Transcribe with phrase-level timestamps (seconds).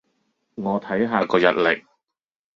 [0.55, 1.85] 我睇下個日曆